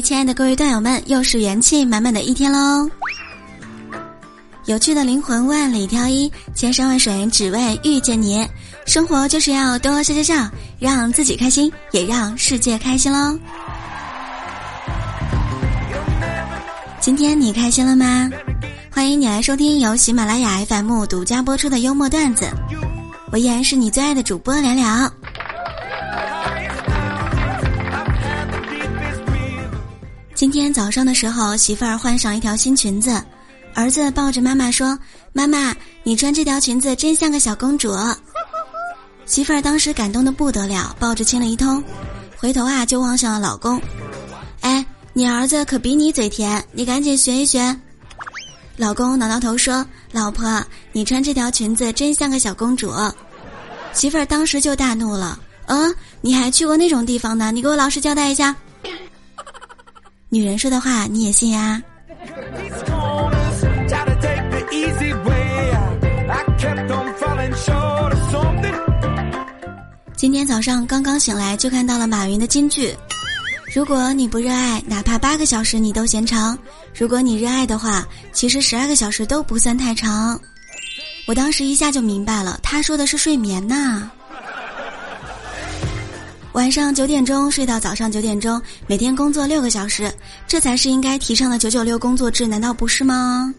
[0.00, 2.88] 亲爱的各位段友们，又是元气满满的一天喽！
[4.66, 8.46] 有趣的灵魂万里挑一，千山万水只为遇见你。
[8.84, 13.38] 生活就是要多笑笑笑，让自己开心，也让世界开心喽。
[17.00, 18.28] 今天你开心了吗？
[18.90, 22.48] 欢迎你来收听由喜马拉雅 FM 独家播出的幽默段子，
[23.30, 25.10] 我依然是你最爱的主播聊聊。
[30.36, 33.10] 今天早上的时候，媳妇儿换上一条新裙子，
[33.74, 34.96] 儿子抱着妈妈说
[35.32, 37.90] ：“妈妈，你穿这条裙子真像个小公主。
[39.24, 41.82] ”媳妇儿当时感动的不得了，抱着亲了一通，
[42.36, 43.80] 回头啊就望向了老公
[44.60, 47.74] ：“哎，你儿子可比你嘴甜，你赶紧学一学。”
[48.76, 50.62] 老公挠挠头说：“老婆，
[50.92, 52.92] 你穿这条裙子真像个小公主。”
[53.94, 57.50] 媳妇儿当时就大怒了：“嗯，你还去过那种地方呢？
[57.50, 58.54] 你给我老实交代一下。”
[60.36, 61.82] 女人说的话你也信呀？
[70.14, 72.94] 今天早上刚刚醒来就看到了马云的金句：
[73.74, 76.54] 如果你不热爱，哪怕八个小时你都嫌长；
[76.94, 80.38] 如果你热爱的话，其实十二个小时都不算太长。
[81.26, 84.10] 我当时一下就明白了，他说的是睡眠呐。
[86.56, 90.10] 晚上九点钟睡到早上九点钟，每天工作六个小时，
[90.48, 93.54] 这才是应该提倡的九九六工作制，难道不是吗？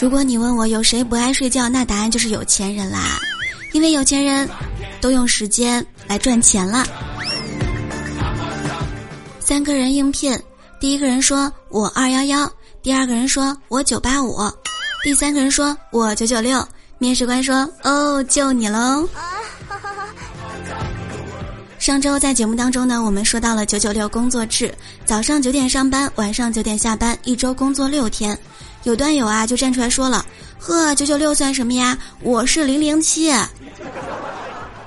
[0.00, 3.20] 如果你问我有谁不爱睡觉，那答案就是有钱人啦，
[3.70, 4.50] 因为有钱人
[5.00, 6.84] 都用时间来赚钱了。
[9.38, 10.36] 三个人应聘，
[10.80, 14.40] 第一个人说我二幺幺，第二个人说我九八五，
[15.04, 16.66] 第三个人说我九九六。
[16.98, 19.06] 面试官说：“哦，就你喽。”
[21.84, 28.38] 上周在节目当中呢，我们说到了九九六工作制，早上九点上班，晚上九点下班，一周工作六天。
[28.84, 30.24] 有段友啊就站出来说了
[30.58, 31.98] ：“呵，九九六算什么呀？
[32.22, 33.30] 我是零零七，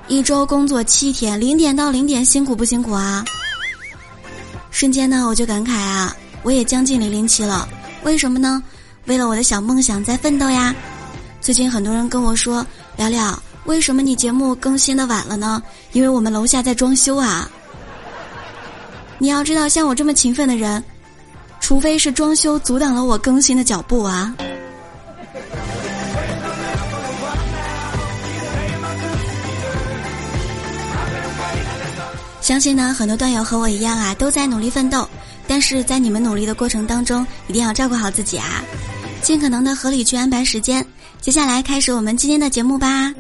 [0.08, 3.24] 一周工作七天，零点到零点，辛苦不辛苦啊？”
[4.72, 7.70] 瞬间呢，我就感慨啊，我也将近零零七了。
[8.02, 8.64] 为什么呢？
[9.06, 10.74] 为了我的小梦想在奋斗呀。
[11.42, 12.66] 最近很多人跟我说
[12.98, 15.62] ：“聊聊。”为什么你节目更新的晚了呢？
[15.92, 17.50] 因为我们楼下在装修啊。
[19.20, 20.82] 你要知道，像我这么勤奋的人，
[21.60, 24.34] 除非是装修阻挡了我更新的脚步啊。
[32.40, 35.08] 相信呢，很多段友和我一样啊，都在努力奋斗。
[35.46, 38.64] 但是在你们努力的过程当中，一定要照顾好自己啊，
[39.22, 40.86] 尽可能的合理去安排时间。
[41.20, 43.14] 接下来开始我们今天的节目吧。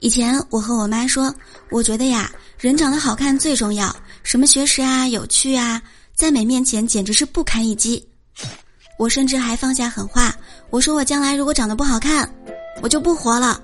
[0.00, 1.34] 以前我和我妈说，
[1.70, 5.82] 我觉得呀，人长得好看最重要，什么学识啊、有趣啊，
[6.14, 8.06] 在美面前简直是不堪一击。
[8.96, 10.34] 我甚至还放下狠话，
[10.70, 12.32] 我说我将来如果长得不好看，
[12.80, 13.60] 我就不活了。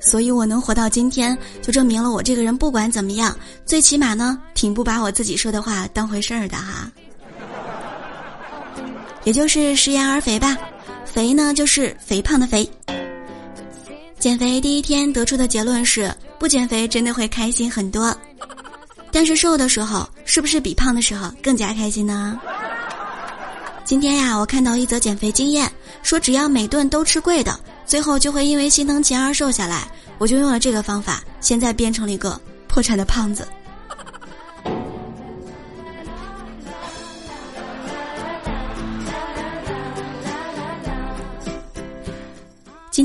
[0.00, 6.90] 所以我能活到今天，就证明了我这个人不管怎么样，最起码呢，挺不把我自己说的话当回事儿的哈。
[9.24, 10.56] 也就是食言而肥吧，
[11.04, 12.68] 肥呢就是肥胖的肥。
[14.18, 18.16] 减肥第一天得出的结论是，不减肥真的会开心很多，
[19.12, 22.38] 但是瘦的时候是不是比胖的时候更加开心呢？
[23.84, 25.70] 今天呀，我看到一则减肥经验，
[26.02, 29.88] 说只要每顿都吃贵的，最后就会因为心疼钱而瘦下来。
[30.18, 33.46] 我就用了这个方法，现在变成了一个破产的胖子。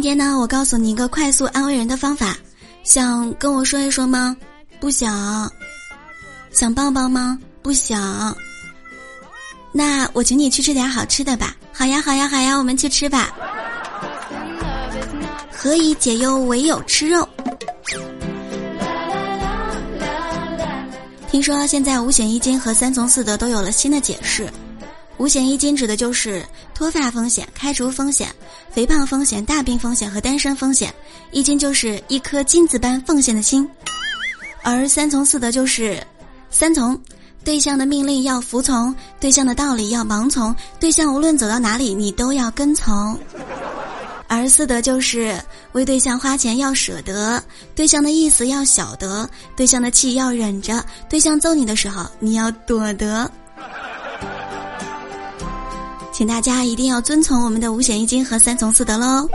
[0.03, 2.36] 今天呢，我告诉你一个快速安慰人的方法，
[2.84, 4.36] 想跟我说一说吗？
[4.78, 5.50] 不想。
[6.52, 7.40] 想抱抱吗？
[7.62, 8.36] 不想。
[9.72, 11.56] 那我请你去吃点好吃的吧。
[11.72, 13.34] 好呀，好呀，好呀，我们去吃吧。
[15.50, 17.26] 何以解忧，唯有吃肉。
[21.32, 24.52] 听说现在五险一金和三从四德都有了新的解释。
[25.17, 28.28] 五险一金指的就是脱发风险、开除风险、
[28.73, 30.91] 肥胖风险、大病风险和单身风险，
[31.31, 33.70] 一金就是一颗金子般奉献的心，
[34.64, 36.02] 而三从四德就是
[36.49, 36.99] 三从：
[37.46, 43.16] 对象的命令要服从，对象的道理要盲从，对象无论走到哪里你都要跟从；
[44.28, 45.40] 而四德就是
[45.73, 47.43] 为对象花钱要舍得，
[47.76, 53.29] 对象的意思要晓得，对象的气要忍着，对象揍你的时候你要躲得。
[56.14, 59.28] 请大家一定要遵从我们的五险一金和三从四德喽。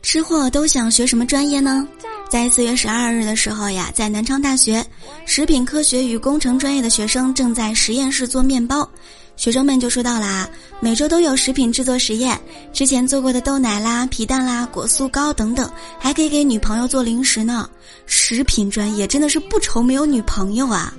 [0.00, 1.86] 吃货都想学什么专业呢？
[2.30, 4.84] 在四月十二日的时候呀，在南昌大学
[5.26, 8.88] 食品科学与工程专业的学生正在实验室做面包。
[9.36, 10.48] 学生们就说到啦，
[10.80, 12.40] 每周都有食品制作实验，
[12.72, 17.68] 之前做过的豆奶啦、皮蛋啦、果酥糕等等，还可以给女朋友做零食呢。
[18.06, 20.94] 食品专业真的是不愁没有女朋友啊！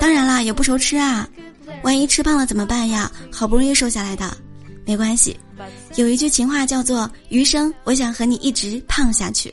[0.00, 1.28] 当然啦，也不愁吃啊，
[1.82, 3.10] 万一吃胖了怎么办呀？
[3.30, 4.36] 好不容易瘦下来的，
[4.84, 5.38] 没关系。
[5.96, 9.52] 有一句情话叫做“余生，我想和你一直胖下去”。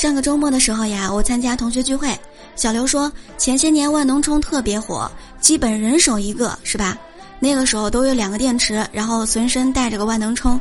[0.00, 2.18] 上个周末的时候呀，我参加同学聚会，
[2.56, 5.12] 小刘说前些年万能充特别火，
[5.42, 6.96] 基本人手一个，是吧？
[7.38, 10.58] 那个时候都有两个电池，然后随身带着个万能充。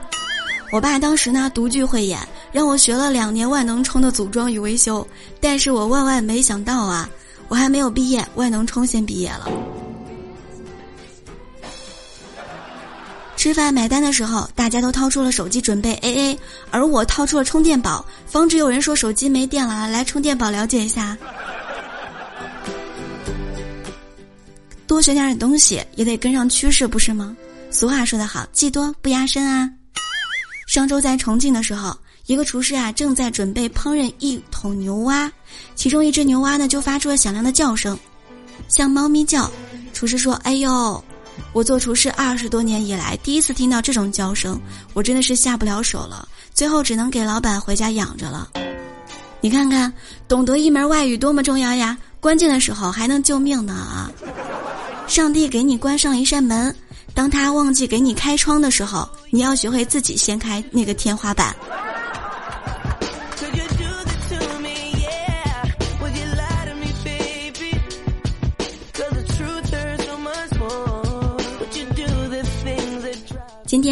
[0.73, 2.19] 我爸当时呢独具慧眼，
[2.51, 5.07] 让我学了两年万能充的组装与维修，
[5.39, 7.09] 但是我万万没想到啊，
[7.47, 9.49] 我还没有毕业，万能充先毕业了。
[13.39, 16.39] 吃饭买单的时候，大家都掏出了手机准备 A A，
[16.71, 21.17] 而我掏出了充电宝，防止有人说手机没电了，来充电宝了解一下。
[24.85, 27.33] 多学点东西也得跟上趋势，不是吗？
[27.71, 29.69] 俗话说得好，技多不压身啊。
[30.67, 35.31] 上周在重庆的时候，一个厨师啊正在准备烹饪一桶牛蛙，
[35.75, 37.97] 其中一只牛蛙呢就发出了响亮的叫声，
[38.67, 39.49] 像猫咪叫。
[39.93, 41.01] 厨师说：“哎呦。”
[41.53, 44.59] 我做厨师二十多年以来，第一次听到这种叫声，
[44.93, 46.27] 我真的是下不了手了。
[46.53, 48.49] 最后只能给老板回家养着了。
[49.41, 49.91] 你看看，
[50.27, 51.97] 懂得一门外语多么重要呀！
[52.19, 54.11] 关键的时候还能救命呢啊！
[55.07, 56.75] 上帝给你关上一扇门，
[57.13, 61.55] 当他忘记给你开窗的时候，你要学会自己掀开那个天花板。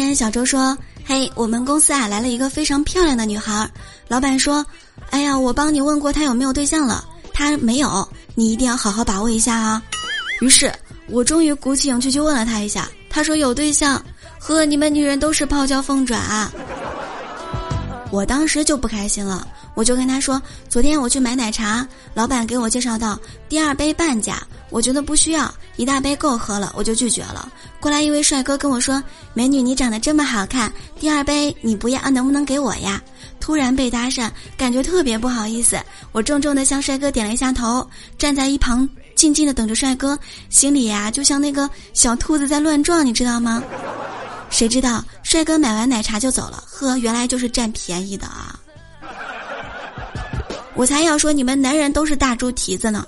[0.08, 0.74] 天小周说
[1.04, 3.70] ：“嘿，我们公司啊来了一个非常漂亮的女孩。
[4.08, 4.64] 老板说，
[5.10, 9.82] 哎呀，我帮你问过她有没有对象了，她没有，你一定要好好把握一下啊。”
[10.40, 10.72] 于是，
[11.10, 14.02] 我终于鼓起勇气去问了她一下，她说有对象。
[14.38, 16.50] 呵，你们女人都是泡椒凤爪啊！
[18.10, 19.46] 我当时就不开心了。
[19.78, 23.16] 我就跟他说，昨天我去买奶茶，老板给我介绍到
[23.48, 27.48] 第二杯半价，我觉得不需要，一大杯够喝了，我就拒绝了。
[27.78, 29.00] 过来一位帅哥跟我说
[29.34, 33.00] ：“美女，你长得这么好看，第二杯你不要，能不能给我呀？”
[33.38, 35.78] 突然被搭讪，感觉特别不好意思。
[36.10, 37.88] 我重重的向帅哥点了一下头，
[38.18, 40.18] 站在一旁静静的等着帅哥，
[40.50, 43.62] 心里呀就像那个小兔子在乱撞，你知道吗？
[44.50, 48.58] 谁知道帅哥买完奶茶就走了，呵，原来就是占便宜的啊！
[50.78, 53.04] 我才要说你们男人都是大猪蹄子呢。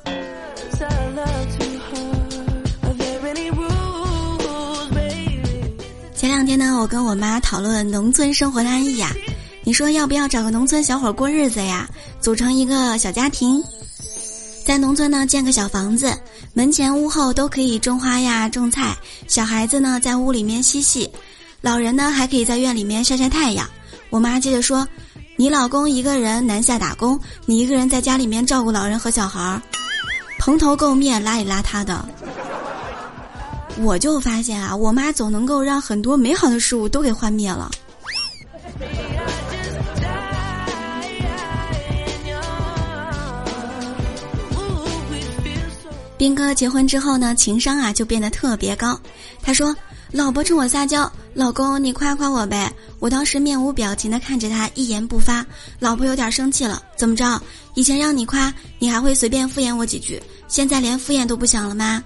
[6.17, 9.15] 前两天呢，我跟我妈讨论农村生活的安逸呀。
[9.63, 11.89] 你说要不要找个农村小伙过日子呀？
[12.21, 13.63] 组成一个小家庭，
[14.67, 16.13] 在农村呢建个小房子，
[16.53, 18.97] 门前屋后都可以种花呀种菜，
[19.29, 21.09] 小孩子呢在屋里面嬉戏，
[21.61, 23.65] 老人呢还可以在院里面晒晒太阳。
[24.09, 24.85] 我妈接着说。
[25.41, 29.63] 你老公一个人南下打工，你一个人在家里面照顾老人和小孩儿，
[30.39, 32.07] 蓬头垢面、邋里邋遢的。
[33.79, 37.71] 我就发现啊，我妈总能够让很多美好的事物都给幻灭了。
[46.19, 49.01] 斌哥结婚之后呢，情商啊就变得特别高。
[49.41, 49.75] 他说。
[50.13, 52.73] 老婆冲我撒娇，老公你夸夸我呗。
[52.99, 55.45] 我当时面无表情的看着他，一言不发。
[55.79, 57.41] 老婆有点生气了，怎么着？
[57.75, 62.03] 以前让你夸，你还会随便敷衍我几句，现在连敷衍都不想了吗？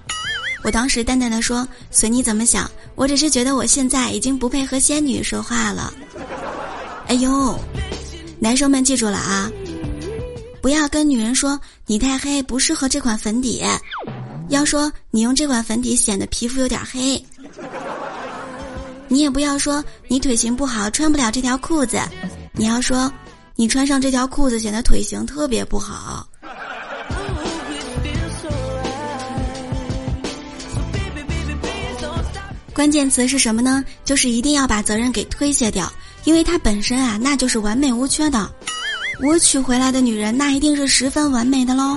[0.63, 5.93] 我当时淡淡的说，随你怎么想，我只是觉得我现在已经不配和仙女说话了。
[7.09, 7.59] 哎呦，
[8.39, 9.51] 男生们记住了啊，
[10.63, 13.63] 不要跟女人说你太黑不适合这款粉底，
[14.49, 17.23] 要说你用这款粉底显得皮肤有点黑。
[19.09, 21.99] 你也不要说你腿型不好穿不了这条裤子，
[22.53, 23.13] 你要说
[23.55, 26.27] 你穿上这条裤子显得腿型特别不好。
[32.75, 33.85] 关键词是什么呢？
[34.05, 35.91] 就是一定要把责任给推卸掉，
[36.25, 38.51] 因为它本身啊那就是完美无缺的。
[39.23, 41.97] 我娶回来的女人那一定是十分完美的喽。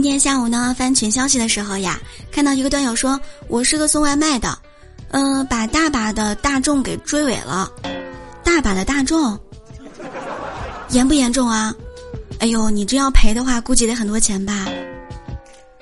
[0.00, 2.00] 今天下午呢，翻群消息的时候呀，
[2.30, 4.56] 看到一个段友说：“我是个送外卖的，
[5.10, 7.68] 嗯，把大把的大众给追尾了，
[8.44, 9.36] 大把的大众，
[10.90, 11.74] 严不严重啊？
[12.38, 14.68] 哎呦，你这要赔的话，估计得很多钱吧？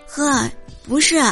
[0.08, 0.49] 呵，
[0.88, 1.23] 不是，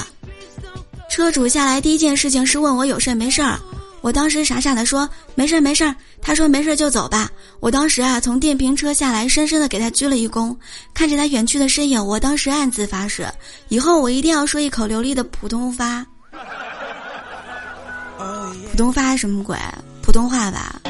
[1.09, 3.59] 车主下来第一件事情是问我有事没事儿，
[4.05, 7.31] 我当时傻傻的说没事儿没事儿，他说没事儿就走吧。
[7.59, 10.55] 我当时啊从电瓶车下来，深深的给他鞠了一躬，
[10.93, 13.27] 看着他远去的身影，我当时暗自发誓，
[13.69, 16.05] 以后我一定要说一口流利的普通话。
[18.71, 19.57] 普通话什么鬼？
[20.03, 20.83] 普通话吧。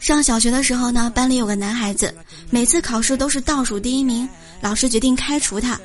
[0.00, 2.14] 上小学的时候呢，班里有个男孩子，
[2.48, 4.26] 每次考试都是倒数第一名，
[4.62, 5.78] 老师决定开除他。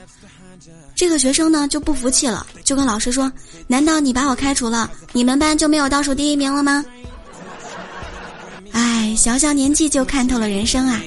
[1.01, 3.29] 这个学生呢就不服气了，就跟老师说
[3.65, 6.86] ：“难道你把我开除了，你们班就没有倒数第一名了吗？”
[8.72, 11.01] 哎，小小年纪就看透了人生啊！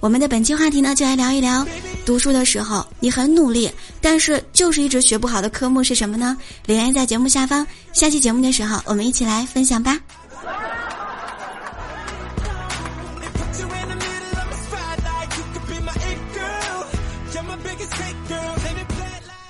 [0.00, 1.64] 我们的本期话题呢，就来聊一聊。
[2.04, 3.70] 读书的时候，你很努力，
[4.00, 6.36] 但是就是一直学不好的科目是什么呢？
[6.66, 7.64] 留言在节目下方。
[7.92, 9.96] 下期节目的时候，我们一起来分享吧。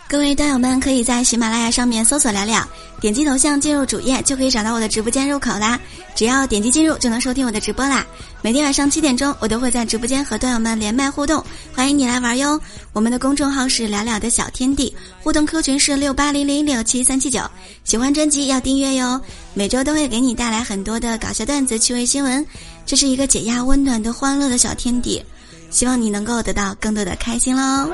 [0.09, 2.65] 各位段友们，可以在喜马拉雅上面搜索“聊聊”，
[3.03, 5.81] 点击头像进入主页，就可以找到我的直播间入口啦。
[6.15, 8.07] 只要点击进入，就能收听我的直播啦。
[8.41, 11.45] 每天晚上七点钟，我都会在直播间和段友们连麦互动，
[11.75, 12.61] 欢迎你来玩哟。
[12.93, 14.95] 我们的公众号是“聊聊的小天地”，
[15.25, 17.41] 互动 Q 群是六八零零六七三七九。
[17.83, 19.21] 喜欢专辑要订阅哟，
[19.55, 22.47] 每周都会给你带来很多的搞笑段子、趣味新闻，
[22.87, 25.21] 这是一个解压、温暖的欢乐的小天地，
[25.69, 27.91] 希望你能够得到更多的开心喽。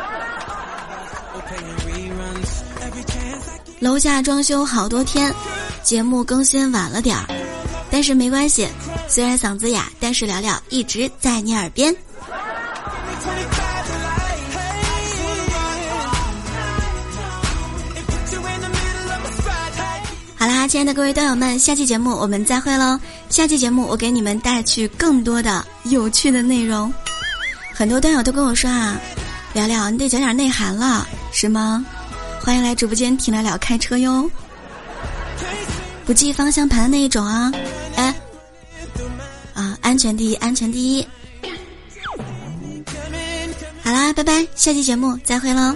[3.83, 5.35] 楼下装修好多天，
[5.83, 7.27] 节目更新晚了点儿，
[7.91, 8.69] 但是没关系。
[9.09, 11.93] 虽然嗓子哑，但是聊聊一直在你耳边。
[20.37, 22.97] 好啦，亲爱的各位段友们，下期节目我们再会喽！
[23.31, 26.95] 下期节目我给你们带去更多的有趣的内容。
[27.75, 28.97] 很多段友都跟我说啊，
[29.53, 31.85] 聊聊你得讲点内涵了，是吗？
[32.45, 34.29] 欢迎来直播间听聊聊开车哟，
[36.05, 37.53] 不系方向盘的那一种啊！
[37.95, 38.13] 哎，
[39.55, 41.07] 啊，安全第一，安全第一。
[43.85, 45.73] 好啦，拜拜，下期节目再会喽。